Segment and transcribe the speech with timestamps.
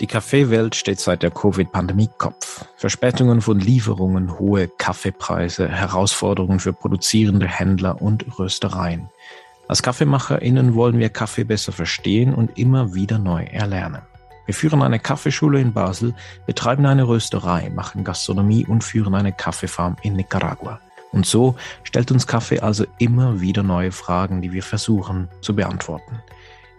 [0.00, 2.64] Die Kaffeewelt steht seit der Covid-Pandemie Kopf.
[2.76, 9.10] Verspätungen von Lieferungen, hohe Kaffeepreise, Herausforderungen für produzierende Händler und Röstereien.
[9.68, 14.00] Als KaffeemacherInnen wollen wir Kaffee besser verstehen und immer wieder neu erlernen.
[14.46, 16.14] Wir führen eine Kaffeeschule in Basel,
[16.46, 20.80] betreiben eine Rösterei, machen Gastronomie und führen eine Kaffeefarm in Nicaragua.
[21.12, 26.22] Und so stellt uns Kaffee also immer wieder neue Fragen, die wir versuchen zu beantworten.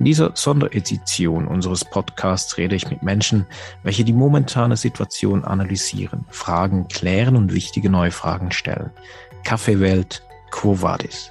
[0.02, 3.46] In dieser Sonderedition unseres Podcasts rede ich mit Menschen,
[3.84, 8.90] welche die momentane Situation analysieren, Fragen klären und wichtige neue Fragen stellen.
[9.44, 11.30] Kaffeewelt, Quo Vadis?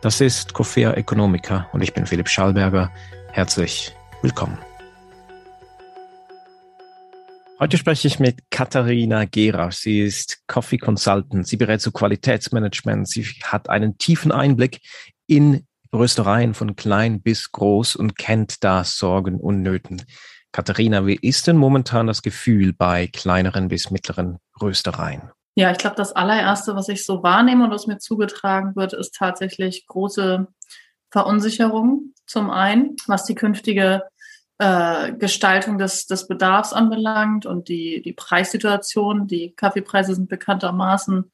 [0.00, 2.90] Das ist Coffea Economica und ich bin Philipp Schallberger.
[3.32, 4.56] Herzlich willkommen.
[7.60, 9.70] Heute spreche ich mit Katharina Gera.
[9.72, 11.46] Sie ist Coffee Consultant.
[11.46, 13.10] Sie berät zu Qualitätsmanagement.
[13.10, 14.80] Sie hat einen tiefen Einblick
[15.26, 20.02] in Röstereien von klein bis groß und kennt da Sorgen und Nöten.
[20.52, 25.30] Katharina, wie ist denn momentan das Gefühl bei kleineren bis mittleren Röstereien?
[25.54, 29.14] Ja, ich glaube, das allererste, was ich so wahrnehme und was mir zugetragen wird, ist
[29.14, 30.46] tatsächlich große
[31.10, 32.12] Verunsicherung.
[32.26, 34.02] Zum einen, was die künftige
[34.58, 39.26] äh, Gestaltung des, des Bedarfs anbelangt und die, die Preissituation.
[39.26, 41.30] Die Kaffeepreise sind bekanntermaßen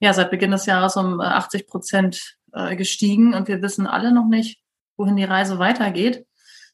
[0.00, 4.26] ja seit Beginn des Jahres um 80 Prozent äh, gestiegen und wir wissen alle noch
[4.26, 4.60] nicht,
[4.96, 6.26] wohin die Reise weitergeht.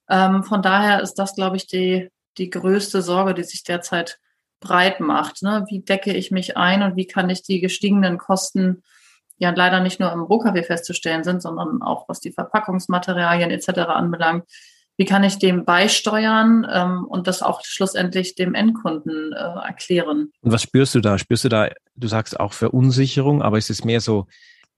[0.09, 4.19] Ähm, von daher ist das, glaube ich, die, die größte Sorge, die sich derzeit
[4.61, 5.43] breit macht.
[5.43, 5.65] Ne?
[5.69, 8.83] Wie decke ich mich ein und wie kann ich die gestiegenen Kosten,
[9.39, 13.69] ja leider nicht nur im Rohkaffee festzustellen sind, sondern auch was die Verpackungsmaterialien etc.
[13.89, 14.45] anbelangt,
[14.97, 20.33] wie kann ich dem beisteuern ähm, und das auch schlussendlich dem Endkunden äh, erklären.
[20.41, 21.19] Und was spürst du da?
[21.19, 24.27] Spürst du da, du sagst auch Verunsicherung, aber ist es mehr so,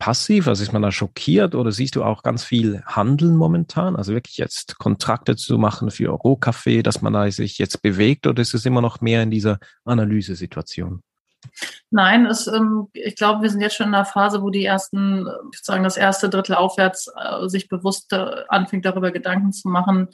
[0.01, 0.49] passiv?
[0.49, 3.95] Also ist man da schockiert oder siehst du auch ganz viel Handeln momentan?
[3.95, 8.43] Also wirklich jetzt Kontrakte zu machen für Rohkaffee, dass man da sich jetzt bewegt oder
[8.43, 11.03] ist es immer noch mehr in dieser Analysesituation?
[11.91, 15.27] Nein, es, ähm, ich glaube, wir sind jetzt schon in einer Phase, wo die ersten,
[15.53, 20.09] sozusagen das erste Drittel aufwärts äh, sich bewusst äh, anfängt, darüber Gedanken zu machen,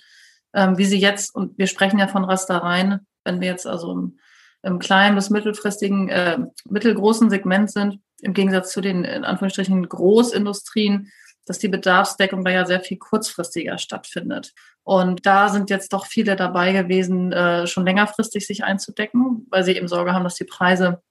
[0.55, 4.19] ähm, wie sie jetzt, und wir sprechen ja von Rastereien, wenn wir jetzt also im,
[4.63, 6.39] im kleinen bis mittelfristigen, äh,
[6.69, 11.11] mittelgroßen Segment sind, im Gegensatz zu den in Anführungsstrichen Großindustrien,
[11.47, 14.53] dass die Bedarfsdeckung da ja sehr viel kurzfristiger stattfindet.
[14.83, 19.77] Und da sind jetzt doch viele dabei gewesen, äh, schon längerfristig sich einzudecken, weil sie
[19.77, 21.03] eben Sorge haben, dass die Preise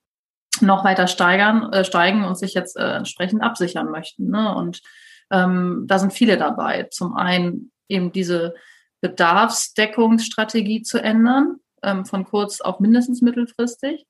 [0.60, 4.30] noch weiter steigern, äh, steigen und sich jetzt äh, entsprechend absichern möchten.
[4.30, 4.54] Ne?
[4.54, 4.82] Und
[5.30, 6.84] ähm, da sind viele dabei.
[6.90, 8.54] Zum einen eben diese
[9.00, 14.06] Bedarfsdeckungsstrategie zu ändern, ähm, von kurz auf mindestens mittelfristig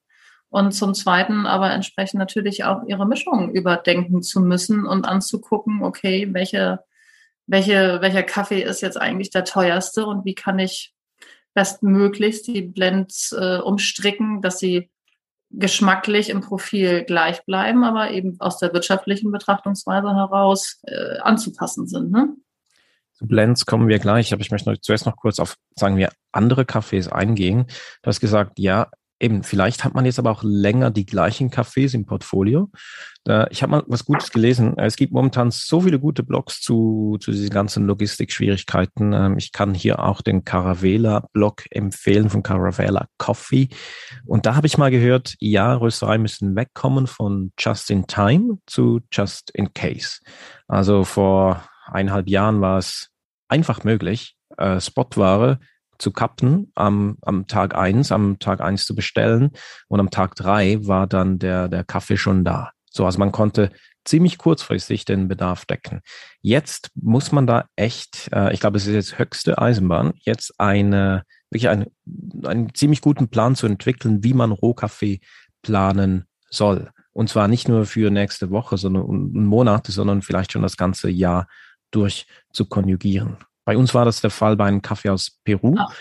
[0.48, 6.28] und zum Zweiten aber entsprechend natürlich auch ihre Mischung überdenken zu müssen und anzugucken, okay,
[6.32, 6.80] welche,
[7.46, 10.94] welche, welcher Kaffee ist jetzt eigentlich der teuerste und wie kann ich
[11.54, 14.90] bestmöglichst die Blends äh, umstricken, dass sie
[15.50, 22.10] geschmacklich im Profil gleich bleiben, aber eben aus der wirtschaftlichen Betrachtungsweise heraus äh, anzupassen sind.
[22.10, 22.28] Ne?
[23.14, 26.66] Zu Blends kommen wir gleich, aber ich möchte zuerst noch kurz auf, sagen wir, andere
[26.66, 27.66] Kaffees eingehen.
[28.02, 31.94] Du hast gesagt, ja, Eben, vielleicht hat man jetzt aber auch länger die gleichen Cafés
[31.94, 32.70] im Portfolio.
[33.24, 34.76] Da, ich habe mal was Gutes gelesen.
[34.76, 39.14] Es gibt momentan so viele gute Blogs zu, zu diesen ganzen Logistikschwierigkeiten.
[39.14, 43.70] Ähm, ich kann hier auch den Caravela-Blog empfehlen von Caravela Coffee.
[44.26, 49.00] Und da habe ich mal gehört, ja, Röstereien müssen wegkommen von Just in Time zu
[49.10, 50.20] Just in Case.
[50.68, 53.08] Also vor eineinhalb Jahren war es
[53.48, 55.58] einfach möglich, äh, Spotware
[55.98, 59.50] zu kappen am, am Tag eins, am Tag eins zu bestellen
[59.88, 62.70] und am Tag drei war dann der, der Kaffee schon da.
[62.90, 63.70] So, also man konnte
[64.06, 66.00] ziemlich kurzfristig den Bedarf decken.
[66.40, 71.24] Jetzt muss man da echt, äh, ich glaube, es ist jetzt höchste Eisenbahn, jetzt eine,
[71.50, 71.90] wirklich eine,
[72.44, 75.20] einen ziemlich guten Plan zu entwickeln, wie man Rohkaffee
[75.62, 76.90] planen soll.
[77.12, 81.48] Und zwar nicht nur für nächste Woche, sondern Monate, sondern vielleicht schon das ganze Jahr
[81.90, 83.38] durch zu konjugieren.
[83.66, 85.74] Bei uns war das der Fall bei einem Kaffee aus Peru.
[85.76, 85.92] Ach,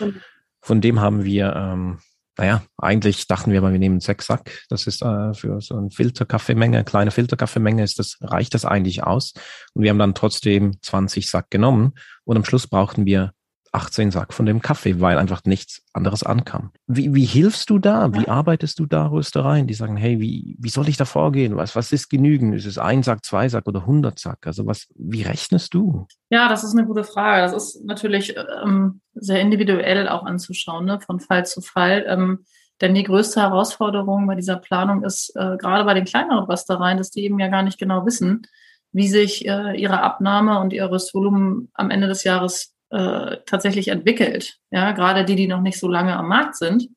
[0.62, 1.98] Von dem haben wir, ähm,
[2.38, 4.62] naja, eigentlich dachten wir mal, wir nehmen sechs Sack.
[4.68, 9.34] Das ist äh, für so eine Filterkaffeemenge, kleine Filterkaffeemenge, ist das, reicht das eigentlich aus.
[9.74, 11.94] Und wir haben dann trotzdem 20 Sack genommen.
[12.24, 13.32] Und am Schluss brauchten wir
[13.76, 16.72] 18 Sack von dem Kaffee, weil einfach nichts anderes ankam.
[16.86, 18.12] Wie, wie hilfst du da?
[18.14, 19.66] Wie arbeitest du da Röstereien?
[19.66, 21.56] Die sagen, hey, wie, wie soll ich da vorgehen?
[21.56, 22.54] Was, was ist genügend?
[22.54, 24.46] Ist es ein Sack, zwei Sack oder 100 Sack?
[24.46, 26.06] Also was, wie rechnest du?
[26.30, 27.42] Ja, das ist eine gute Frage.
[27.42, 28.34] Das ist natürlich
[28.64, 30.98] ähm, sehr individuell auch anzuschauen, ne?
[31.00, 32.06] von Fall zu Fall.
[32.08, 32.44] Ähm,
[32.80, 37.10] denn die größte Herausforderung bei dieser Planung ist äh, gerade bei den kleineren Röstereien, dass
[37.10, 38.46] die eben ja gar nicht genau wissen,
[38.92, 44.58] wie sich äh, ihre Abnahme und ihr Röstvolumen am Ende des Jahres äh, tatsächlich entwickelt.
[44.70, 46.88] Ja, gerade die, die noch nicht so lange am Markt sind,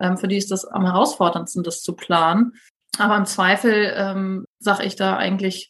[0.00, 2.54] ähm, für die ist das am herausforderndsten, das zu planen.
[2.98, 5.68] Aber im Zweifel ähm, sage ich da eigentlich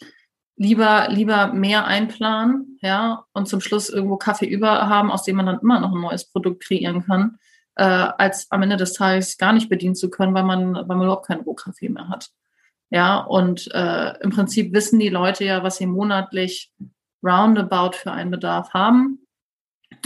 [0.56, 5.46] lieber lieber mehr einplanen, ja, und zum Schluss irgendwo Kaffee über haben, aus dem man
[5.46, 7.38] dann immer noch ein neues Produkt kreieren kann,
[7.76, 11.02] äh, als am Ende des Tages gar nicht bedienen zu können, weil man weil man
[11.02, 12.30] überhaupt keinen Rohkaffee mehr hat.
[12.90, 16.72] Ja, und äh, im Prinzip wissen die Leute ja, was sie monatlich
[17.22, 19.26] roundabout für einen Bedarf haben.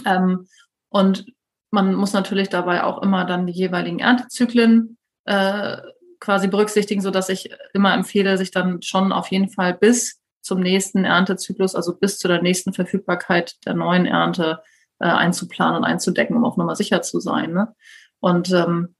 [0.04, 0.46] Ähm,
[0.88, 1.26] und
[1.70, 5.78] man muss natürlich dabei auch immer dann die jeweiligen Erntezyklen äh,
[6.20, 10.60] quasi berücksichtigen, so dass ich immer empfehle, sich dann schon auf jeden Fall bis zum
[10.60, 14.62] nächsten Erntezyklus, also bis zu der nächsten Verfügbarkeit der neuen Ernte
[14.98, 17.52] äh, einzuplanen und einzudecken, um auf Nummer sicher zu sein.
[17.52, 17.74] Ne?
[18.20, 18.94] Und ähm,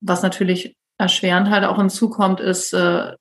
[0.00, 3.12] was natürlich erschwerend halt auch hinzukommt, ist, äh,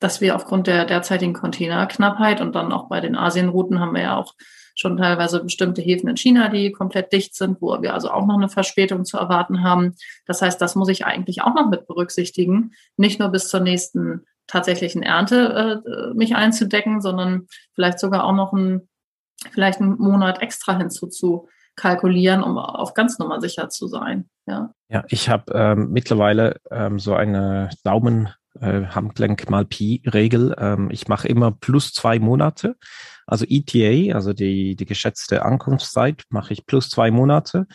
[0.00, 4.16] dass wir aufgrund der derzeitigen Containerknappheit und dann auch bei den Asienrouten haben wir ja
[4.16, 4.34] auch
[4.80, 8.36] schon teilweise bestimmte Häfen in China, die komplett dicht sind, wo wir also auch noch
[8.36, 9.94] eine Verspätung zu erwarten haben.
[10.26, 14.24] Das heißt, das muss ich eigentlich auch noch mit berücksichtigen, nicht nur bis zur nächsten
[14.46, 18.88] tatsächlichen Ernte äh, mich einzudecken, sondern vielleicht sogar auch noch ein,
[19.52, 24.28] vielleicht einen Monat extra hinzuzu kalkulieren, um auf ganz Nummer sicher zu sein.
[24.46, 28.30] Ja, ja ich habe ähm, mittlerweile ähm, so eine Daumen
[28.60, 28.80] äh,
[29.48, 30.54] mal Pi-Regel.
[30.58, 32.76] Ähm, ich mache immer plus zwei Monate.
[33.30, 37.66] Also ETA, also die, die geschätzte Ankunftszeit, mache ich plus zwei Monate.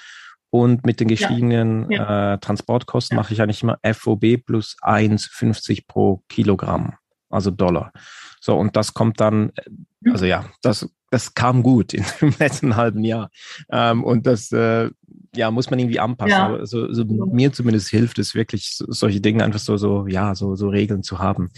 [0.49, 1.97] Und mit den gestiegenen ja.
[1.97, 2.33] Ja.
[2.33, 3.21] Äh, Transportkosten ja.
[3.21, 6.93] mache ich eigentlich immer FOB plus 1,50 pro Kilogramm,
[7.29, 7.91] also Dollar.
[8.39, 12.75] So, und das kommt dann, äh, also ja, das, das kam gut in, im letzten
[12.75, 13.29] halben Jahr.
[13.69, 14.89] Ähm, und das äh,
[15.35, 16.31] ja, muss man irgendwie anpassen.
[16.31, 16.53] Ja.
[16.53, 20.69] Also, also mir zumindest hilft es wirklich, solche Dinge einfach so, so, ja, so, so
[20.69, 21.51] Regeln zu haben.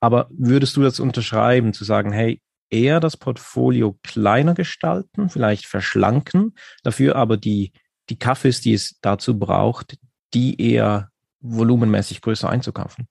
[0.00, 2.40] Aber würdest du das unterschreiben, zu sagen, hey,
[2.72, 7.72] eher das Portfolio kleiner gestalten, vielleicht verschlanken, dafür aber die,
[8.08, 9.98] die Kaffees, die es dazu braucht,
[10.34, 11.10] die eher
[11.40, 13.06] volumenmäßig größer einzukaufen?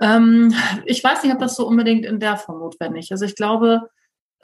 [0.00, 0.54] Ähm,
[0.84, 3.12] ich weiß nicht, ob das so unbedingt in der Form notwendig ist.
[3.12, 3.90] Also ich glaube,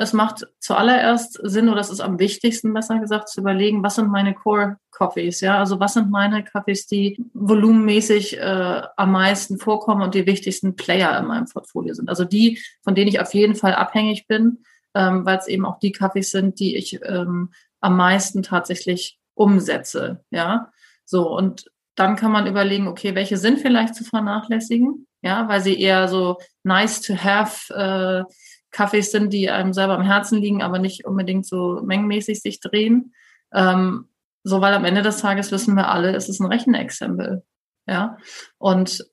[0.00, 4.08] es macht zuallererst Sinn, oder es ist am wichtigsten, besser gesagt, zu überlegen, was sind
[4.08, 10.02] meine Core Coffees, ja, also was sind meine Kaffees, die volumenmäßig äh, am meisten vorkommen
[10.02, 12.08] und die wichtigsten Player in meinem Portfolio sind.
[12.08, 14.62] Also die, von denen ich auf jeden Fall abhängig bin,
[14.94, 20.24] ähm, weil es eben auch die Kaffees sind, die ich ähm, am meisten tatsächlich umsetze,
[20.30, 20.70] ja.
[21.04, 21.64] So, und
[21.96, 26.38] dann kann man überlegen, okay, welche sind vielleicht zu vernachlässigen, ja, weil sie eher so
[26.62, 28.22] nice to have äh,
[28.70, 33.14] Kaffees sind, die einem selber am Herzen liegen, aber nicht unbedingt so mengenmäßig sich drehen.
[33.52, 34.08] Ähm,
[34.44, 37.42] so, weil am Ende des Tages wissen wir alle, es ist ein Rechenexempel.
[37.86, 38.18] Ja.
[38.58, 39.04] Und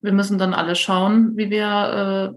[0.00, 2.36] wir müssen dann alle schauen, wie wir,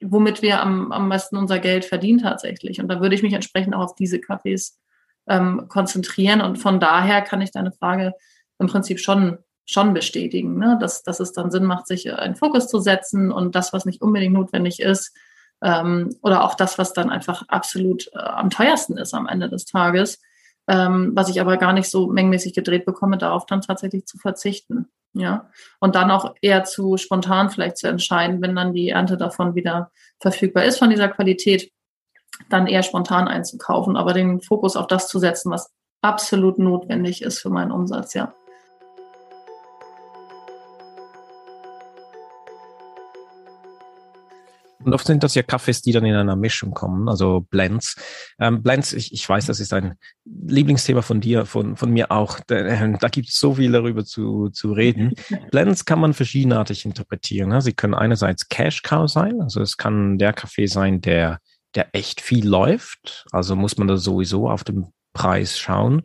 [0.00, 2.80] äh, womit wir am, am meisten unser Geld verdienen tatsächlich.
[2.80, 4.78] Und da würde ich mich entsprechend auch auf diese Kaffees
[5.28, 6.40] ähm, konzentrieren.
[6.40, 8.12] Und von daher kann ich deine Frage
[8.58, 9.38] im Prinzip schon
[9.70, 10.78] schon bestätigen, ne?
[10.80, 14.00] dass, dass es dann Sinn macht, sich einen Fokus zu setzen und das, was nicht
[14.00, 15.14] unbedingt notwendig ist,
[15.62, 19.64] ähm, oder auch das, was dann einfach absolut äh, am teuersten ist am Ende des
[19.64, 20.20] Tages,
[20.68, 24.88] ähm, was ich aber gar nicht so mengenmäßig gedreht bekomme, darauf dann tatsächlich zu verzichten.
[25.14, 25.48] Ja,
[25.80, 29.90] und dann auch eher zu spontan vielleicht zu entscheiden, wenn dann die Ernte davon wieder
[30.20, 31.72] verfügbar ist von dieser Qualität,
[32.50, 35.72] dann eher spontan einzukaufen, aber den Fokus auf das zu setzen, was
[36.02, 38.34] absolut notwendig ist für meinen Umsatz, ja.
[44.88, 47.94] Und oft sind das ja Kaffees, die dann in einer Mischung kommen, also Blends.
[48.38, 52.40] Ähm, Blends, ich, ich weiß, das ist ein Lieblingsthema von dir, von, von mir auch.
[52.46, 55.12] Da, äh, da gibt es so viel darüber zu, zu reden.
[55.50, 57.50] Blends kann man verschiedenartig interpretieren.
[57.50, 57.60] Ne?
[57.60, 61.38] Sie können einerseits Cash Cow sein, also es kann der Kaffee sein, der,
[61.74, 63.26] der echt viel läuft.
[63.30, 66.00] Also muss man da sowieso auf den Preis schauen.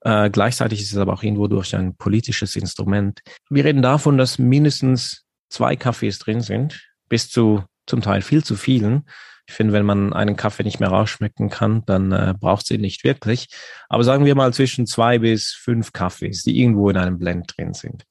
[0.00, 3.20] Äh, gleichzeitig ist es aber auch irgendwo durch ein politisches Instrument.
[3.50, 8.56] Wir reden davon, dass mindestens zwei Kaffees drin sind, bis zu zum Teil viel zu
[8.56, 9.08] vielen.
[9.46, 13.04] Ich finde, wenn man einen Kaffee nicht mehr rausschmecken kann, dann äh, braucht sie nicht
[13.04, 13.48] wirklich.
[13.88, 17.74] Aber sagen wir mal zwischen zwei bis fünf Kaffees, die irgendwo in einem Blend drin
[17.74, 18.04] sind.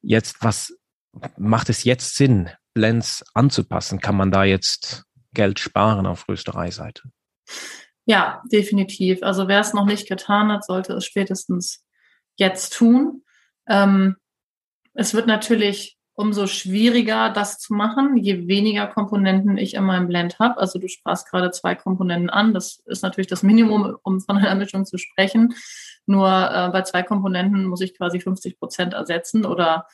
[0.00, 0.76] Jetzt, was
[1.36, 4.00] macht es jetzt Sinn, Blends anzupassen?
[4.00, 5.04] Kann man da jetzt
[5.34, 7.02] Geld sparen auf Röstereiseite?
[8.06, 9.22] Ja, definitiv.
[9.22, 11.84] Also wer es noch nicht getan hat, sollte es spätestens
[12.36, 13.22] jetzt tun.
[13.68, 14.16] Ähm,
[14.94, 20.40] es wird natürlich umso schwieriger, das zu machen, je weniger Komponenten ich in meinem Blend
[20.40, 20.58] habe.
[20.58, 22.52] Also du sprachst gerade zwei Komponenten an.
[22.52, 25.54] Das ist natürlich das Minimum, um von einer Mischung zu sprechen.
[26.06, 29.86] Nur äh, bei zwei Komponenten muss ich quasi 50 Prozent ersetzen oder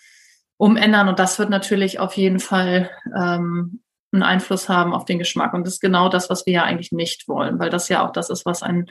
[0.56, 1.10] umändern.
[1.10, 5.52] Und das wird natürlich auf jeden Fall ähm, einen Einfluss haben auf den Geschmack.
[5.52, 8.12] Und das ist genau das, was wir ja eigentlich nicht wollen, weil das ja auch
[8.12, 8.86] das ist, was ein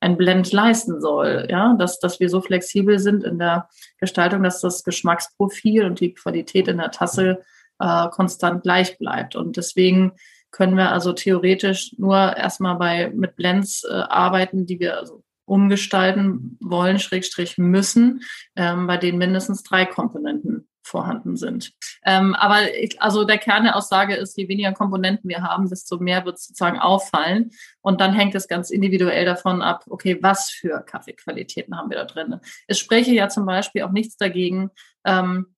[0.00, 1.46] ein Blend leisten soll.
[1.50, 6.14] Ja, dass, dass wir so flexibel sind in der Gestaltung, dass das Geschmacksprofil und die
[6.14, 7.42] Qualität in der Tasse
[7.78, 9.36] äh, konstant gleich bleibt.
[9.36, 10.12] Und deswegen
[10.50, 16.58] können wir also theoretisch nur erstmal bei mit Blends äh, arbeiten, die wir also umgestalten
[16.60, 18.22] wollen, Schrägstrich müssen,
[18.54, 21.72] ähm, bei denen mindestens drei Komponenten vorhanden sind.
[22.08, 25.98] Ähm, aber ich, also der Kern der Aussage ist, je weniger Komponenten wir haben, desto
[25.98, 27.50] mehr wird sozusagen auffallen.
[27.82, 32.06] Und dann hängt es ganz individuell davon ab, okay, was für Kaffeequalitäten haben wir da
[32.06, 32.40] drin.
[32.66, 34.70] Es spreche ja zum Beispiel auch nichts dagegen,
[35.04, 35.54] ähm,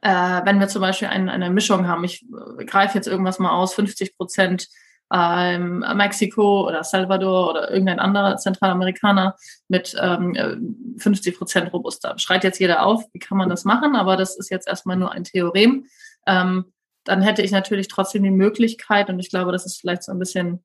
[0.00, 0.08] äh,
[0.44, 2.04] wenn wir zum Beispiel ein, eine Mischung haben.
[2.04, 4.68] Ich äh, greife jetzt irgendwas mal aus, 50 Prozent
[5.12, 9.36] ähm, Mexiko oder Salvador oder irgendein anderer Zentralamerikaner
[9.68, 12.18] mit ähm, 50 Prozent Robusta.
[12.18, 13.94] Schreit jetzt jeder auf, wie kann man das machen?
[13.94, 15.86] Aber das ist jetzt erstmal nur ein Theorem.
[16.26, 16.72] Ähm,
[17.04, 20.18] dann hätte ich natürlich trotzdem die Möglichkeit, und ich glaube, das ist vielleicht so ein
[20.18, 20.64] bisschen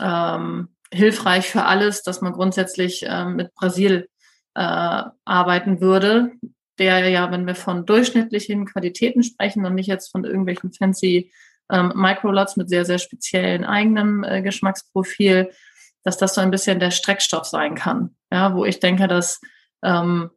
[0.00, 4.08] ähm, hilfreich für alles, dass man grundsätzlich ähm, mit Brasil
[4.54, 6.32] äh, arbeiten würde,
[6.78, 11.30] der ja, wenn wir von durchschnittlichen Qualitäten sprechen und nicht jetzt von irgendwelchen fancy
[11.70, 15.50] ähm, Microlots mit sehr, sehr speziellen eigenem äh, Geschmacksprofil,
[16.04, 18.16] dass das so ein bisschen der Streckstoff sein kann.
[18.32, 19.40] Ja, wo ich denke, dass
[19.82, 20.30] ähm,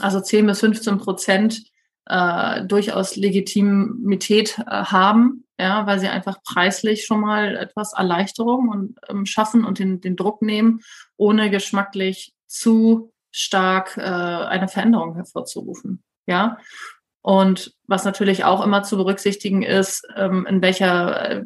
[0.00, 1.62] also 10 bis 15 Prozent
[2.06, 8.98] äh, durchaus Legitimität äh, haben, ja, weil sie einfach preislich schon mal etwas Erleichterung und
[9.08, 10.80] ähm, schaffen und den, den Druck nehmen,
[11.16, 16.02] ohne geschmacklich zu stark äh, eine Veränderung hervorzurufen.
[16.26, 16.58] Ja,
[17.26, 21.44] und was natürlich auch immer zu berücksichtigen ist, ähm, in welcher, äh,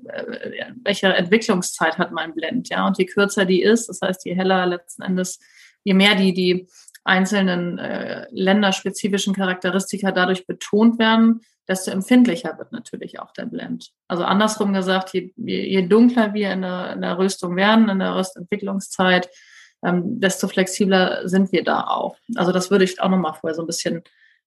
[0.84, 2.87] welcher Entwicklungszeit hat mein Blend, ja.
[2.87, 5.40] Und je kürzer die ist, das heißt, je heller letzten Endes,
[5.82, 6.68] je mehr die, die
[7.02, 13.88] einzelnen äh, länderspezifischen Charakteristika dadurch betont werden, desto empfindlicher wird natürlich auch der Blend.
[14.06, 18.00] Also andersrum gesagt, je, je, je dunkler wir in der, in der Röstung werden, in
[18.00, 19.30] der Röstentwicklungszeit,
[19.82, 22.18] ähm, desto flexibler sind wir da auch.
[22.37, 24.02] Also das würde ich auch nochmal vorher so ein bisschen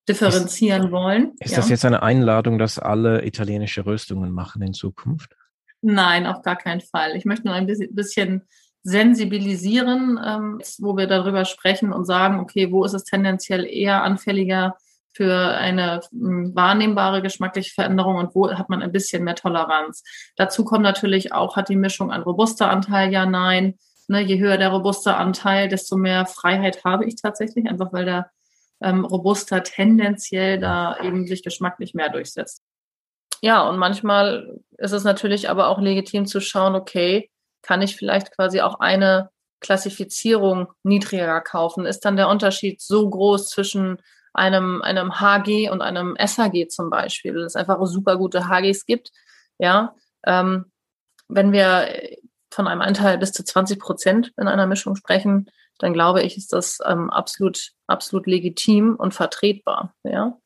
[0.07, 1.33] differenzieren ist, wollen.
[1.39, 1.57] Ist ja.
[1.57, 5.35] das jetzt eine Einladung, dass alle italienische Röstungen machen in Zukunft?
[5.81, 7.15] Nein, auf gar keinen Fall.
[7.15, 8.43] Ich möchte nur ein bisschen
[8.83, 14.75] sensibilisieren, ähm, wo wir darüber sprechen und sagen, okay, wo ist es tendenziell eher anfälliger
[15.13, 20.03] für eine hm, wahrnehmbare geschmackliche Veränderung und wo hat man ein bisschen mehr Toleranz.
[20.35, 23.75] Dazu kommt natürlich auch, hat die Mischung einen robuster Anteil, ja, nein.
[24.09, 28.31] Ne, je höher der robuste Anteil, desto mehr Freiheit habe ich tatsächlich, einfach weil der
[28.83, 32.61] ähm, robuster tendenziell da eben sich geschmacklich mehr durchsetzt.
[33.41, 37.29] Ja, und manchmal ist es natürlich aber auch legitim zu schauen, okay,
[37.61, 39.29] kann ich vielleicht quasi auch eine
[39.61, 41.85] Klassifizierung niedriger kaufen?
[41.85, 44.01] Ist dann der Unterschied so groß zwischen
[44.33, 49.11] einem, einem HG und einem SHG zum Beispiel, dass es einfach super gute HGs gibt?
[49.57, 50.71] Ja, ähm,
[51.27, 51.87] wenn wir
[52.51, 55.49] von einem Anteil bis zu 20 Prozent in einer Mischung sprechen,
[55.79, 59.93] dann glaube ich, ist das ähm, absolut, absolut legitim und vertretbar.
[60.03, 60.37] Ja?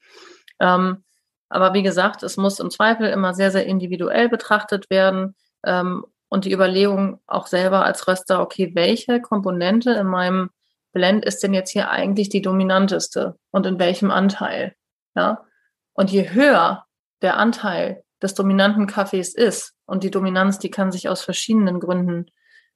[0.59, 1.03] Ähm,
[1.49, 6.45] aber wie gesagt, es muss im Zweifel immer sehr, sehr individuell betrachtet werden ähm, und
[6.45, 10.49] die Überlegung auch selber als Röster, okay, welche Komponente in meinem
[10.93, 14.75] Blend ist denn jetzt hier eigentlich die dominanteste und in welchem Anteil?
[15.15, 15.45] Ja?
[15.93, 16.85] Und je höher
[17.21, 22.27] der Anteil des dominanten Kaffees ist, und die Dominanz, die kann sich aus verschiedenen Gründen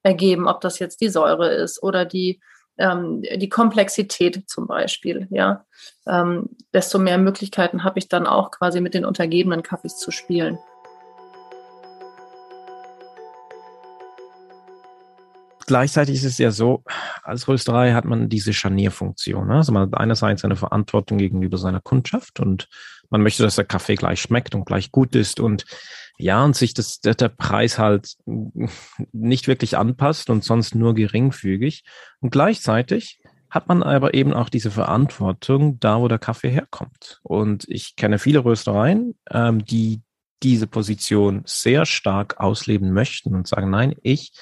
[0.03, 2.39] ergeben, ob das jetzt die Säure ist oder die,
[2.77, 5.65] ähm, die Komplexität zum Beispiel, ja,
[6.07, 10.57] ähm, desto mehr Möglichkeiten habe ich dann auch quasi mit den untergebenen Kaffees zu spielen.
[15.67, 16.83] Gleichzeitig ist es ja so,
[17.23, 19.47] als Rösterei hat man diese Scharnierfunktion.
[19.47, 19.55] Ne?
[19.55, 22.67] Also man hat einerseits eine Verantwortung gegenüber seiner Kundschaft und
[23.11, 25.65] man möchte, dass der Kaffee gleich schmeckt und gleich gut ist und
[26.17, 28.15] ja, und sich das, der, Preis halt
[29.11, 31.83] nicht wirklich anpasst und sonst nur geringfügig.
[32.19, 37.19] Und gleichzeitig hat man aber eben auch diese Verantwortung da, wo der Kaffee herkommt.
[37.23, 40.01] Und ich kenne viele Röstereien, ähm, die
[40.43, 44.33] diese Position sehr stark ausleben möchten und sagen, nein, ich,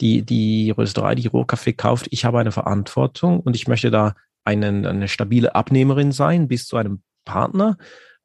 [0.00, 4.14] die, die Rösterei, die Rohkaffee kauft, ich habe eine Verantwortung und ich möchte da
[4.44, 7.76] einen, eine stabile Abnehmerin sein bis zu einem Partner.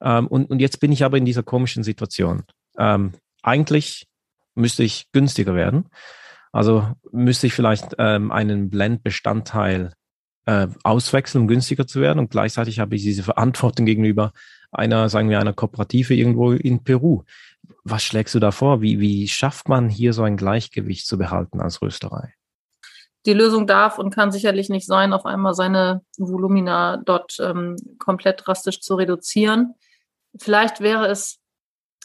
[0.01, 2.43] Ähm, und, und jetzt bin ich aber in dieser komischen Situation
[2.77, 4.07] ähm, eigentlich
[4.55, 5.89] müsste ich günstiger werden.
[6.51, 9.93] Also müsste ich vielleicht ähm, einen Blendbestandteil
[10.45, 12.19] äh, auswechseln, um günstiger zu werden.
[12.19, 14.31] Und gleichzeitig habe ich diese Verantwortung gegenüber
[14.71, 17.23] einer, sagen wir, einer Kooperative irgendwo in Peru.
[17.83, 18.81] Was schlägst du da vor?
[18.81, 22.33] Wie, wie schafft man hier so ein Gleichgewicht zu behalten als Rösterei?
[23.25, 28.43] Die Lösung darf und kann sicherlich nicht sein, auf einmal seine Volumina dort ähm, komplett
[28.45, 29.75] drastisch zu reduzieren.
[30.39, 31.39] Vielleicht wäre es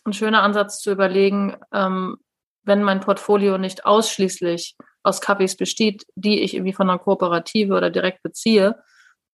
[0.05, 2.17] ein schöner Ansatz zu überlegen, ähm,
[2.65, 7.91] wenn mein Portfolio nicht ausschließlich aus Kaffees besteht, die ich irgendwie von einer Kooperative oder
[7.91, 8.77] direkt beziehe,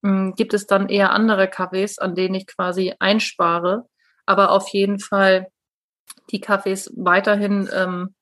[0.02, 3.86] hm, gibt es dann eher andere Kaffees, an denen ich quasi einspare,
[4.26, 5.48] aber auf jeden Fall
[6.30, 8.14] die Kaffees weiterhin ähm,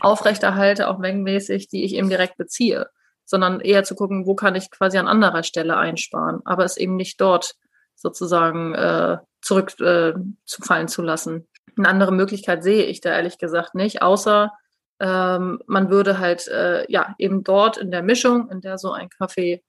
[0.00, 2.88] aufrechterhalte, auch mengenmäßig, die ich eben direkt beziehe,
[3.24, 6.96] sondern eher zu gucken, wo kann ich quasi an anderer Stelle einsparen, aber es eben
[6.96, 7.54] nicht dort
[7.96, 11.46] sozusagen äh, zurückzufallen äh, zu lassen.
[11.76, 14.52] Eine andere Möglichkeit sehe ich da ehrlich gesagt nicht, außer
[15.00, 19.10] ähm, man würde halt äh, ja eben dort in der Mischung, in der so ein
[19.10, 19.62] Kaffee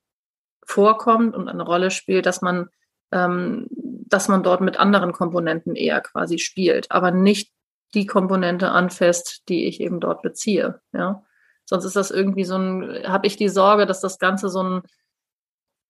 [0.66, 2.70] vorkommt und eine Rolle spielt, dass man
[3.12, 3.68] ähm,
[4.08, 7.52] dass man dort mit anderen Komponenten eher quasi spielt, aber nicht
[7.94, 10.82] die Komponente anfasst, die ich eben dort beziehe.
[10.94, 11.24] Ja,
[11.66, 14.82] sonst ist das irgendwie so ein, habe ich die Sorge, dass das Ganze so ein,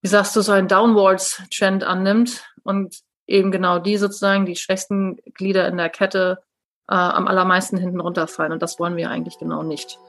[0.01, 5.67] wie sagst du, so ein Downwards-Trend annimmt und eben genau die sozusagen die schwächsten Glieder
[5.67, 6.39] in der Kette
[6.87, 8.51] äh, am allermeisten hinten runterfallen.
[8.51, 9.99] Und das wollen wir eigentlich genau nicht.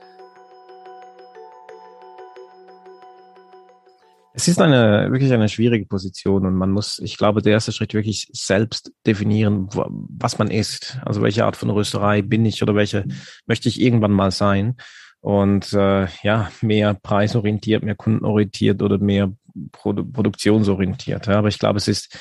[4.39, 7.95] Es ist eine wirklich eine schwierige Position und man muss, ich glaube, der erste Schritt
[7.95, 10.99] wirklich selbst definieren, was man ist.
[11.07, 13.07] Also welche Art von Rösterei bin ich oder welche
[13.47, 14.77] möchte ich irgendwann mal sein.
[15.21, 19.33] Und äh, ja, mehr preisorientiert, mehr kundenorientiert oder mehr
[19.73, 21.27] Produ produktionsorientiert.
[21.29, 21.39] Ja.
[21.39, 22.19] Aber ich glaube, es ist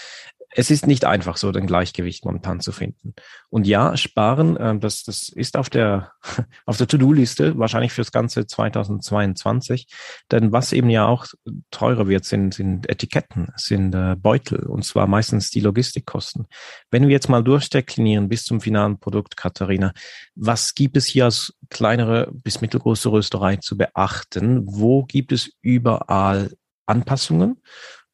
[0.57, 3.13] es ist nicht einfach so, den Gleichgewicht momentan zu finden.
[3.49, 6.13] Und ja, sparen, äh, das, das ist auf der,
[6.65, 9.87] auf der To-Do-Liste, wahrscheinlich fürs ganze 2022.
[10.31, 11.25] Denn was eben ja auch
[11.71, 16.47] teurer wird, sind, sind Etiketten, sind äh, Beutel, und zwar meistens die Logistikkosten.
[16.89, 19.91] Wenn wir jetzt mal durchdeklinieren bis zum finalen Produkt, Katharina,
[20.35, 24.61] was gibt es hier als kleinere bis mittelgroße Rösterei zu beachten?
[24.65, 26.53] Wo gibt es überall
[26.85, 27.61] Anpassungen?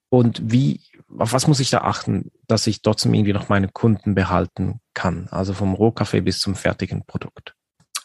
[0.10, 0.81] Und wie
[1.18, 5.27] auf was muss ich da achten, dass ich trotzdem irgendwie noch meine Kunden behalten kann?
[5.32, 7.56] Also vom Rohkaffee bis zum fertigen Produkt.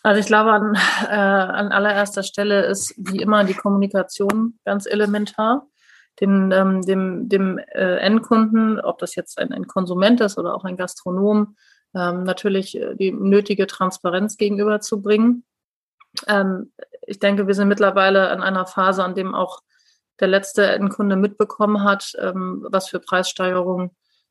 [0.02, 0.74] Also ich glaube, an,
[1.08, 5.66] äh, an allererster Stelle ist wie immer die Kommunikation ganz elementar.
[6.20, 10.64] Den, ähm, dem dem äh, Endkunden, ob das jetzt ein, ein Konsument ist oder auch
[10.64, 11.56] ein Gastronom,
[11.94, 15.44] ähm, natürlich äh, die nötige Transparenz gegenüberzubringen.
[16.26, 16.72] Ähm,
[17.06, 19.60] ich denke, wir sind mittlerweile an einer Phase, an dem auch
[20.20, 23.90] der letzte Endkunde mitbekommen hat, ähm, was für Preissteigerungen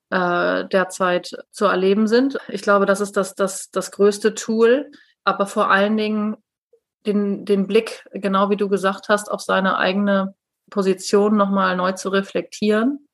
[0.09, 2.37] äh, derzeit zu erleben sind.
[2.47, 4.91] Ich glaube, das ist das, das, das größte Tool,
[5.23, 6.37] aber vor allen Dingen
[7.05, 10.35] den, den Blick, genau wie du gesagt hast, auf seine eigene
[10.69, 13.07] Position nochmal neu zu reflektieren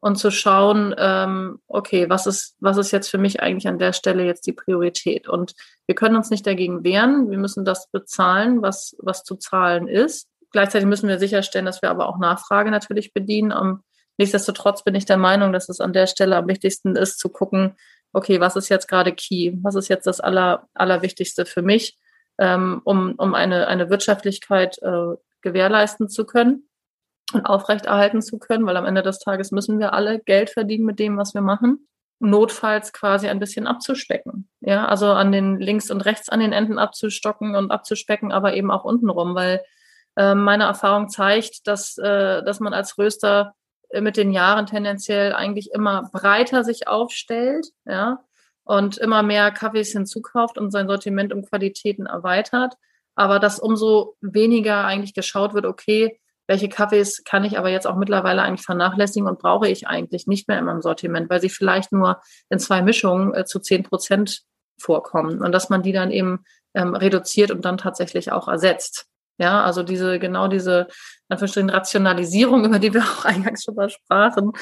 [0.00, 3.92] und zu schauen, ähm, okay, was ist, was ist jetzt für mich eigentlich an der
[3.92, 5.28] Stelle jetzt die Priorität?
[5.28, 5.54] Und
[5.86, 7.30] wir können uns nicht dagegen wehren.
[7.30, 10.28] Wir müssen das bezahlen, was, was zu zahlen ist.
[10.56, 13.52] Gleichzeitig müssen wir sicherstellen, dass wir aber auch Nachfrage natürlich bedienen.
[13.52, 13.82] Um,
[14.16, 17.76] nichtsdestotrotz bin ich der Meinung, dass es an der Stelle am wichtigsten ist, zu gucken,
[18.14, 19.52] okay, was ist jetzt gerade key?
[19.60, 21.98] Was ist jetzt das Aller, Allerwichtigste für mich,
[22.38, 26.66] ähm, um, um eine, eine Wirtschaftlichkeit äh, gewährleisten zu können
[27.34, 30.98] und aufrechterhalten zu können, weil am Ende des Tages müssen wir alle Geld verdienen mit
[30.98, 31.86] dem, was wir machen.
[32.18, 34.48] Notfalls quasi ein bisschen abzuspecken.
[34.62, 38.70] Ja, also an den links und rechts an den Enden abzustocken und abzuspecken, aber eben
[38.70, 39.66] auch untenrum, weil ähm,
[40.34, 43.54] meine Erfahrung zeigt, dass, äh, dass man als Röster
[43.90, 48.20] äh, mit den Jahren tendenziell eigentlich immer breiter sich aufstellt, ja,
[48.64, 52.74] und immer mehr Kaffees hinzukauft und sein Sortiment um Qualitäten erweitert.
[53.14, 57.96] Aber dass umso weniger eigentlich geschaut wird, okay, welche Kaffees kann ich aber jetzt auch
[57.96, 61.92] mittlerweile eigentlich vernachlässigen und brauche ich eigentlich nicht mehr in meinem Sortiment, weil sie vielleicht
[61.92, 64.42] nur in zwei Mischungen äh, zu zehn Prozent
[64.78, 69.06] vorkommen und dass man die dann eben ähm, reduziert und dann tatsächlich auch ersetzt.
[69.38, 70.88] Ja, also diese, genau diese,
[71.28, 74.52] Anführungsstrichen, Rationalisierung, über die wir auch eingangs schon mal sprachen,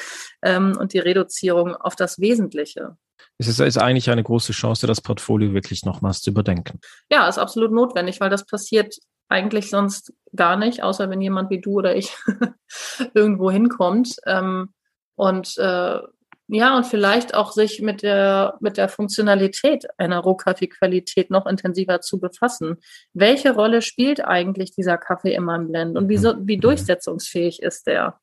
[0.41, 2.97] ähm, und die Reduzierung auf das Wesentliche.
[3.37, 6.79] Es ist, ist eigentlich eine große Chance, das Portfolio wirklich nochmals zu überdenken.
[7.09, 8.95] Ja, ist absolut notwendig, weil das passiert
[9.27, 12.15] eigentlich sonst gar nicht, außer wenn jemand wie du oder ich
[13.13, 14.15] irgendwo hinkommt.
[14.25, 14.73] Ähm,
[15.15, 15.99] und äh,
[16.47, 22.19] ja, und vielleicht auch sich mit der, mit der Funktionalität einer Rohkaffeequalität noch intensiver zu
[22.19, 22.77] befassen.
[23.13, 27.87] Welche Rolle spielt eigentlich dieser Kaffee in meinem Blend und wie, so, wie durchsetzungsfähig ist
[27.87, 28.19] der?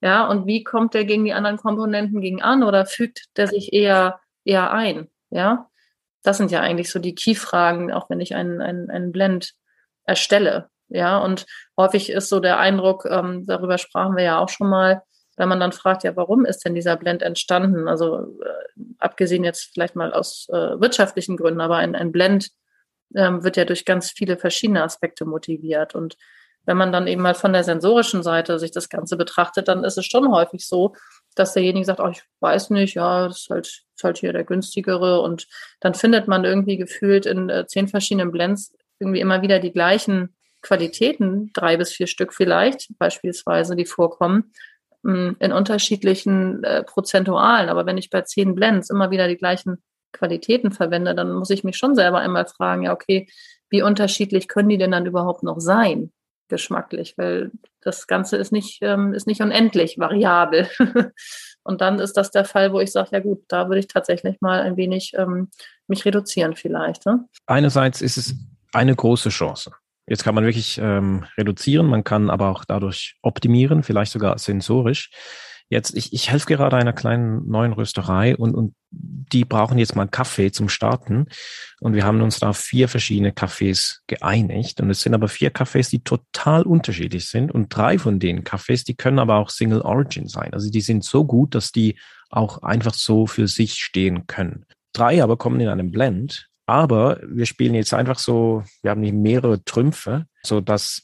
[0.00, 3.72] Ja, und wie kommt der gegen die anderen Komponenten gegen an oder fügt der sich
[3.72, 5.08] eher, eher ein?
[5.30, 5.68] Ja,
[6.22, 9.54] das sind ja eigentlich so die Key-Fragen, auch wenn ich einen, einen, einen Blend
[10.04, 10.68] erstelle.
[10.88, 15.02] Ja, und häufig ist so der Eindruck, ähm, darüber sprachen wir ja auch schon mal,
[15.36, 17.88] wenn man dann fragt, ja, warum ist denn dieser Blend entstanden?
[17.88, 22.50] Also äh, abgesehen jetzt vielleicht mal aus äh, wirtschaftlichen Gründen, aber ein, ein Blend
[23.14, 25.94] ähm, wird ja durch ganz viele verschiedene Aspekte motiviert.
[25.94, 26.16] Und
[26.66, 29.98] wenn man dann eben mal von der sensorischen Seite sich das Ganze betrachtet, dann ist
[29.98, 30.94] es schon häufig so,
[31.34, 34.44] dass derjenige sagt, oh, ich weiß nicht, ja, das ist halt, ist halt hier der
[34.44, 35.20] günstigere.
[35.20, 35.46] Und
[35.80, 40.34] dann findet man irgendwie gefühlt in äh, zehn verschiedenen Blends irgendwie immer wieder die gleichen
[40.62, 44.52] Qualitäten, drei bis vier Stück vielleicht, beispielsweise, die vorkommen,
[45.04, 47.68] in unterschiedlichen äh, Prozentualen.
[47.68, 51.64] Aber wenn ich bei zehn Blends immer wieder die gleichen Qualitäten verwende, dann muss ich
[51.64, 53.28] mich schon selber einmal fragen, ja, okay,
[53.68, 56.12] wie unterschiedlich können die denn dann überhaupt noch sein,
[56.48, 57.14] geschmacklich?
[57.16, 60.68] Weil das Ganze ist nicht, ähm, ist nicht unendlich variabel.
[61.64, 64.40] Und dann ist das der Fall, wo ich sage, ja gut, da würde ich tatsächlich
[64.40, 65.48] mal ein wenig ähm,
[65.86, 67.06] mich reduzieren vielleicht.
[67.06, 67.24] Ne?
[67.46, 68.34] Einerseits ist es
[68.72, 69.72] eine große Chance.
[70.06, 75.10] Jetzt kann man wirklich ähm, reduzieren, man kann aber auch dadurch optimieren, vielleicht sogar sensorisch.
[75.70, 80.06] Jetzt, ich, ich helfe gerade einer kleinen neuen Rösterei und, und die brauchen jetzt mal
[80.06, 81.26] Kaffee zum Starten.
[81.80, 84.80] Und wir haben uns da vier verschiedene Kaffees geeinigt.
[84.80, 87.50] Und es sind aber vier Kaffees, die total unterschiedlich sind.
[87.50, 90.52] Und drei von den Kaffees, die können aber auch Single Origin sein.
[90.52, 91.98] Also die sind so gut, dass die
[92.30, 94.66] auch einfach so für sich stehen können.
[94.92, 96.50] Drei aber kommen in einem Blend.
[96.66, 101.02] Aber wir spielen jetzt einfach so, wir haben nicht mehrere Trümpfe, so dass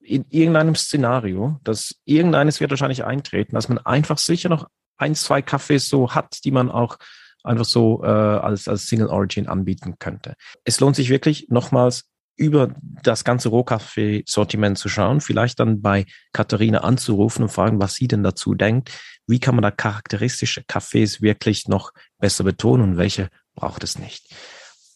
[0.00, 5.42] in irgendeinem Szenario, dass irgendeines wird wahrscheinlich eintreten, dass man einfach sicher noch ein, zwei
[5.42, 6.98] Kaffees so hat, die man auch
[7.44, 10.34] einfach so äh, als, als Single Origin anbieten könnte.
[10.64, 16.80] Es lohnt sich wirklich nochmals über das ganze Rohkaffee-Sortiment zu schauen, vielleicht dann bei Katharina
[16.80, 18.92] anzurufen und fragen, was sie denn dazu denkt.
[19.26, 24.32] Wie kann man da charakteristische Kaffees wirklich noch besser betonen und welche braucht es nicht?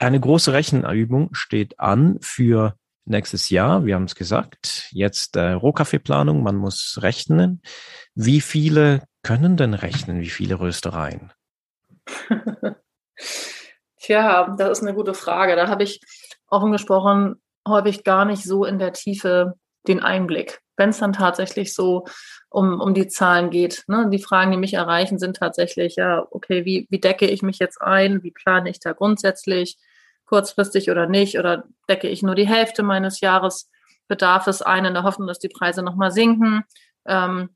[0.02, 3.86] Eine große Rechenübung steht an für nächstes Jahr.
[3.86, 4.88] Wir haben es gesagt.
[4.90, 6.42] Jetzt äh, Rohkaffeeplanung.
[6.42, 7.62] Man muss rechnen.
[8.16, 10.20] Wie viele können denn rechnen?
[10.20, 11.32] Wie viele Röstereien?
[14.00, 15.54] Tja, das ist eine gute Frage.
[15.54, 16.00] Da habe ich
[16.48, 19.54] offen gesprochen häufig gar nicht so in der Tiefe
[19.86, 20.62] den Einblick.
[20.76, 22.06] Wenn es dann tatsächlich so
[22.50, 23.84] um, um die Zahlen geht.
[23.86, 24.08] Ne?
[24.10, 27.80] Die Fragen, die mich erreichen, sind tatsächlich, ja, okay, wie, wie decke ich mich jetzt
[27.80, 28.24] ein?
[28.24, 29.78] Wie plane ich da grundsätzlich?
[30.26, 31.38] Kurzfristig oder nicht?
[31.38, 35.82] Oder decke ich nur die Hälfte meines Jahresbedarfs ein in der Hoffnung, dass die Preise
[35.82, 36.64] nochmal sinken?
[37.06, 37.50] Ähm,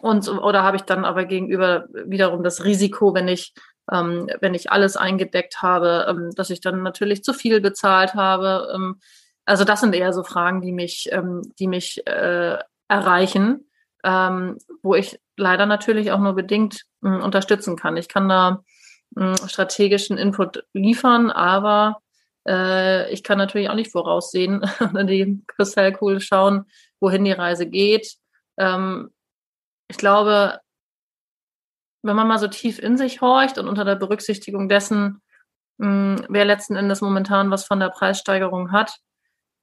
[0.00, 3.54] und, oder habe ich dann aber gegenüber wiederum das Risiko, wenn ich,
[3.92, 8.72] ähm, wenn ich alles eingedeckt habe, ähm, dass ich dann natürlich zu viel bezahlt habe?
[8.74, 9.00] Ähm,
[9.44, 13.68] also das sind eher so Fragen, die mich, ähm, die mich äh, erreichen,
[14.02, 17.96] ähm, wo ich leider natürlich auch nur bedingt äh, unterstützen kann.
[17.96, 18.62] Ich kann da
[19.46, 22.00] strategischen Input liefern, aber
[22.46, 24.62] äh, ich kann natürlich auch nicht voraussehen,
[25.06, 26.64] die Kristallkugel schauen,
[27.00, 28.16] wohin die Reise geht.
[28.56, 29.10] Ähm,
[29.88, 30.60] ich glaube,
[32.02, 35.22] wenn man mal so tief in sich horcht und unter der Berücksichtigung dessen,
[35.78, 38.98] mh, wer letzten Endes momentan was von der Preissteigerung hat,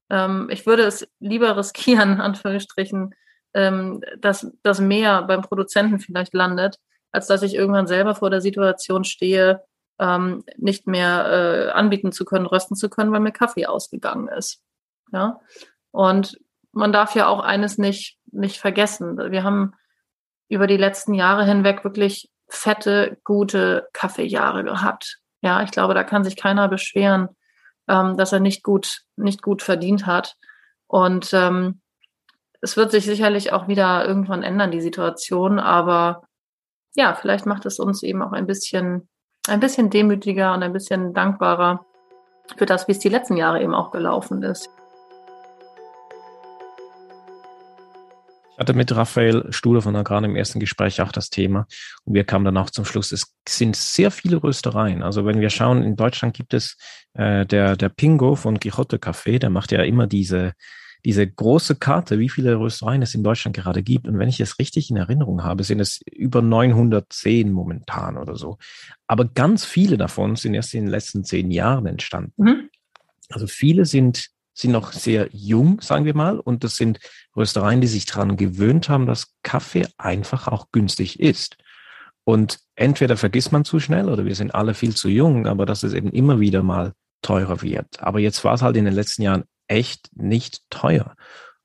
[0.10, 3.14] ähm, ich würde es lieber riskieren, Anführungsstrichen,
[3.54, 6.78] ähm, dass das mehr beim Produzenten vielleicht landet,
[7.12, 9.64] als dass ich irgendwann selber vor der Situation stehe,
[10.00, 14.62] ähm, nicht mehr äh, anbieten zu können, rösten zu können, weil mir Kaffee ausgegangen ist.
[15.12, 15.40] Ja.
[15.92, 16.40] Und
[16.72, 19.18] man darf ja auch eines nicht, nicht vergessen.
[19.32, 19.74] Wir haben
[20.50, 25.20] über die letzten Jahre hinweg wirklich fette, gute Kaffeejahre gehabt.
[25.42, 27.30] Ja, ich glaube, da kann sich keiner beschweren,
[27.88, 30.36] ähm, dass er nicht gut, nicht gut verdient hat.
[30.88, 31.82] Und ähm,
[32.62, 36.24] es wird sich sicherlich auch wieder irgendwann ändern, die Situation, aber
[36.96, 39.10] ja, vielleicht macht es uns eben auch ein bisschen,
[39.48, 41.86] ein bisschen demütiger und ein bisschen dankbarer
[42.58, 44.70] für das, wie es die letzten Jahre eben auch gelaufen ist.
[48.52, 51.66] Ich hatte mit Raphael Studer von Agran im ersten Gespräch auch das Thema
[52.04, 55.02] und wir kamen dann auch zum Schluss, es sind sehr viele Röstereien.
[55.02, 56.78] Also wenn wir schauen, in Deutschland gibt es
[57.14, 60.54] äh, der, der Pingo von Quixote Café, der macht ja immer diese
[61.06, 64.08] diese große Karte, wie viele Röstereien es in Deutschland gerade gibt.
[64.08, 68.58] Und wenn ich es richtig in Erinnerung habe, sind es über 910 momentan oder so.
[69.08, 72.34] Aber ganz viele davon sind erst in den letzten zehn Jahren entstanden.
[72.38, 72.70] Mhm.
[73.30, 76.40] Also viele sind, sind noch sehr jung, sagen wir mal.
[76.40, 77.00] Und das sind
[77.36, 81.58] Röstereien, die sich daran gewöhnt haben, dass Kaffee einfach auch günstig ist.
[82.24, 85.84] Und entweder vergisst man zu schnell oder wir sind alle viel zu jung, aber dass
[85.84, 88.02] es eben immer wieder mal teurer wird.
[88.02, 91.16] Aber jetzt war es halt in den letzten Jahren echt nicht teuer.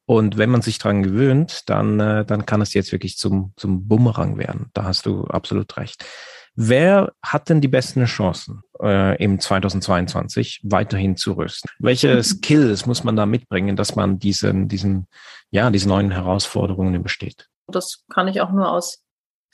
[0.06, 3.88] Und wenn man sich dran gewöhnt, dann, äh, dann kann es jetzt wirklich zum, zum
[3.88, 4.70] Bumerang werden.
[4.72, 6.04] Da hast du absolut recht.
[6.54, 11.68] Wer hat denn die besten Chancen äh, im 2022 weiterhin zu rüsten?
[11.80, 15.08] Welche Skills muss man da mitbringen, dass man diesen, diesen,
[15.50, 17.48] ja, diese neuen Herausforderungen übersteht?
[17.66, 19.02] Das kann ich auch nur aus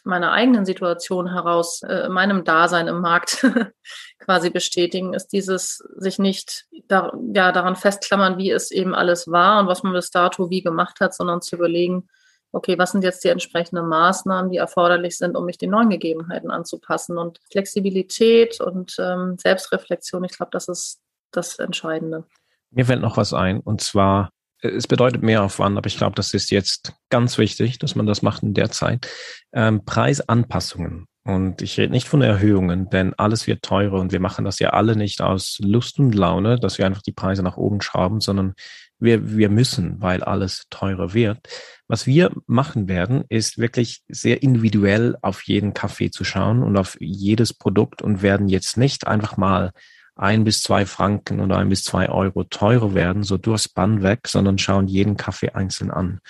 [0.04, 3.46] meiner eigenen Situation heraus, äh, meinem Dasein im Markt
[4.18, 9.60] quasi bestätigen, ist dieses sich nicht da, ja, daran festklammern, wie es eben alles war
[9.60, 12.08] und was man bis dato wie gemacht hat, sondern zu überlegen,
[12.52, 16.50] okay, was sind jetzt die entsprechenden Maßnahmen, die erforderlich sind, um mich den neuen Gegebenheiten
[16.50, 17.16] anzupassen.
[17.16, 22.24] Und Flexibilität und ähm, Selbstreflexion, ich glaube, das ist das Entscheidende.
[22.70, 24.30] Mir fällt noch was ein, und zwar
[24.62, 28.22] es bedeutet mehr Aufwand, aber ich glaube, das ist jetzt ganz wichtig, dass man das
[28.22, 29.08] macht in der Zeit.
[29.52, 31.06] Ähm, Preisanpassungen.
[31.24, 34.70] Und ich rede nicht von Erhöhungen, denn alles wird teurer und wir machen das ja
[34.70, 38.54] alle nicht aus Lust und Laune, dass wir einfach die Preise nach oben schrauben, sondern
[38.98, 41.38] wir, wir müssen, weil alles teurer wird.
[41.86, 46.96] Was wir machen werden, ist wirklich sehr individuell auf jeden Kaffee zu schauen und auf
[46.98, 49.70] jedes Produkt und werden jetzt nicht einfach mal
[50.14, 54.28] ein bis zwei Franken oder ein bis zwei Euro teurer werden, so durchs Bann weg,
[54.28, 56.20] sondern schauen jeden Kaffee einzeln an.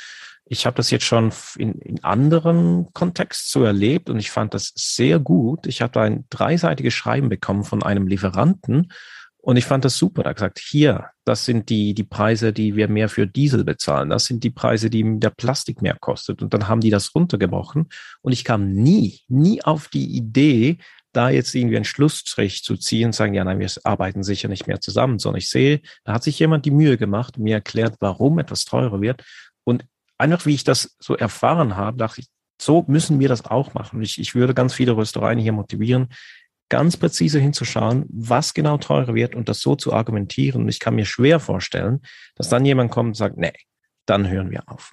[0.44, 4.72] Ich habe das jetzt schon in, in anderen Kontext so erlebt und ich fand das
[4.74, 5.66] sehr gut.
[5.66, 8.88] Ich habe ein dreiseitiges Schreiben bekommen von einem Lieferanten,
[9.44, 10.22] und ich fand das super.
[10.22, 14.08] Da gesagt, hier, das sind die, die Preise, die wir mehr für Diesel bezahlen.
[14.08, 16.42] Das sind die Preise, die der Plastik mehr kostet.
[16.42, 17.88] Und dann haben die das runtergebrochen.
[18.20, 20.78] Und ich kam nie, nie auf die Idee,
[21.12, 24.66] da jetzt irgendwie einen Schlussstrich zu ziehen und sagen, ja, nein, wir arbeiten sicher nicht
[24.66, 28.38] mehr zusammen, sondern ich sehe, da hat sich jemand die Mühe gemacht, mir erklärt, warum
[28.38, 29.22] etwas teurer wird.
[29.64, 29.84] Und
[30.18, 32.28] einfach, wie ich das so erfahren habe, dachte ich,
[32.60, 34.02] so müssen wir das auch machen.
[34.02, 36.08] Ich, ich würde ganz viele Röstereien hier motivieren,
[36.68, 40.62] ganz präzise hinzuschauen, was genau teurer wird und das so zu argumentieren.
[40.62, 42.00] Und ich kann mir schwer vorstellen,
[42.36, 43.52] dass dann jemand kommt und sagt, nee,
[44.06, 44.92] dann hören wir auf.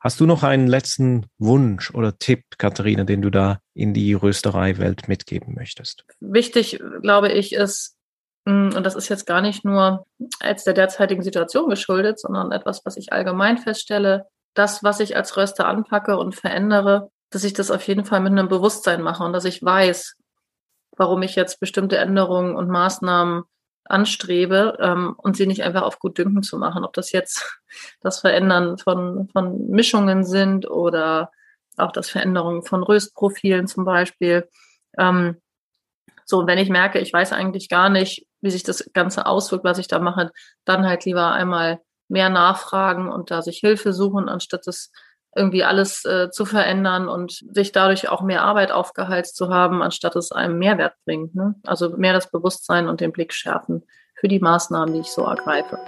[0.00, 5.08] Hast du noch einen letzten Wunsch oder Tipp, Katharina, den du da in die Röstereiwelt
[5.08, 6.04] mitgeben möchtest?
[6.20, 7.96] Wichtig, glaube ich, ist,
[8.44, 10.06] mm, und das ist jetzt gar nicht nur
[10.38, 15.36] als der derzeitigen Situation geschuldet, sondern etwas, was ich allgemein feststelle, das, was ich als
[15.36, 19.32] Röster anpacke und verändere, dass ich das auf jeden Fall mit einem Bewusstsein mache und
[19.32, 20.14] dass ich weiß,
[20.96, 23.44] warum ich jetzt bestimmte Änderungen und Maßnahmen
[23.88, 26.84] anstrebe ähm, und sie nicht einfach auf gut Dünken zu machen.
[26.84, 27.58] Ob das jetzt
[28.00, 31.30] das Verändern von, von Mischungen sind oder
[31.76, 34.48] auch das Veränderung von Röstprofilen zum Beispiel.
[34.98, 35.40] Ähm,
[36.24, 39.78] so, wenn ich merke, ich weiß eigentlich gar nicht, wie sich das Ganze auswirkt, was
[39.78, 40.30] ich da mache,
[40.64, 44.90] dann halt lieber einmal mehr nachfragen und da sich Hilfe suchen, anstatt es
[45.38, 50.16] irgendwie alles äh, zu verändern und sich dadurch auch mehr Arbeit aufgeheizt zu haben, anstatt
[50.16, 51.34] es einem Mehrwert bringt.
[51.34, 51.54] Ne?
[51.64, 55.78] Also mehr das Bewusstsein und den Blick schärfen für die Maßnahmen, die ich so ergreife.